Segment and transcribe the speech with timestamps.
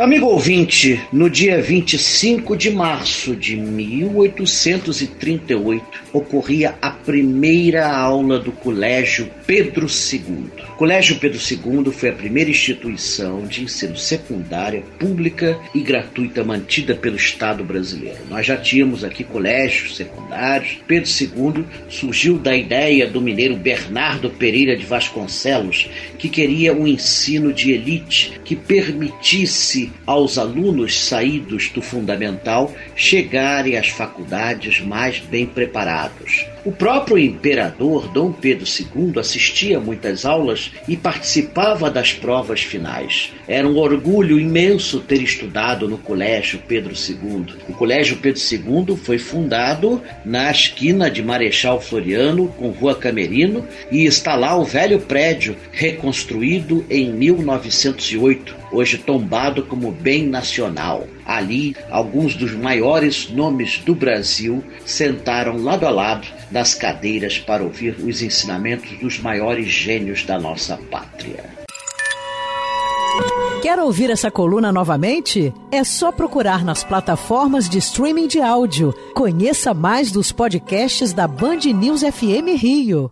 [0.00, 9.28] Amigo ouvinte, no dia 25 de março de 1838 ocorria a primeira aula do Colégio
[9.46, 10.46] Pedro II.
[10.70, 16.94] O Colégio Pedro II foi a primeira instituição de ensino secundária pública e gratuita mantida
[16.94, 18.20] pelo Estado brasileiro.
[18.30, 20.78] Nós já tínhamos aqui colégios secundários.
[20.86, 27.52] Pedro II surgiu da ideia do mineiro Bernardo Pereira de Vasconcelos, que queria um ensino
[27.52, 36.46] de elite que permitisse aos alunos saídos do fundamental chegarem às faculdades mais bem preparados.
[36.62, 43.32] O próprio imperador Dom Pedro II assistia muitas aulas e participava das provas finais.
[43.48, 47.46] Era um orgulho imenso ter estudado no Colégio Pedro II.
[47.66, 54.04] O Colégio Pedro II foi fundado na esquina de Marechal Floriano com Rua Camerino e
[54.04, 61.08] está lá o velho prédio reconstruído em 1908, hoje tombado como bem nacional.
[61.24, 67.96] Ali, alguns dos maiores nomes do Brasil sentaram lado a lado nas cadeiras para ouvir
[68.02, 71.44] os ensinamentos dos maiores gênios da nossa pátria.
[73.62, 75.52] Quer ouvir essa coluna novamente?
[75.70, 78.94] É só procurar nas plataformas de streaming de áudio.
[79.14, 83.10] Conheça mais dos podcasts da Band News FM Rio.